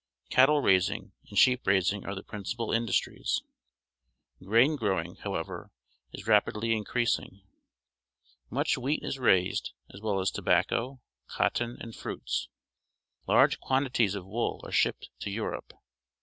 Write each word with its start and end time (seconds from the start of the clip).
Cattle 0.31 0.61
raising 0.63 1.11
and 1.29 1.37
sheep 1.37 1.67
raising 1.67 2.07
are 2.07 2.15
the 2.15 2.23
principal 2.23 2.71
industries. 2.71 3.43
Grain 4.43 4.75
growing, 4.75 5.17
how 5.17 5.35
ever, 5.35 5.69
is 6.11 6.25
rapidly 6.25 6.73
increasing. 6.75 7.43
Much 8.49 8.79
wheat 8.79 9.03
is 9.03 9.19
raised, 9.19 9.73
as 9.93 10.01
well 10.01 10.19
as 10.19 10.31
tobacco, 10.31 10.99
cotton, 11.27 11.77
and 11.79 11.95
fruits. 11.95 12.49
Large 13.27 13.59
quantities 13.59 14.15
of 14.15 14.25
wool 14.25 14.59
are 14.63 14.71
shipped 14.71 15.11
to 15.19 15.29
Europe. 15.29 15.71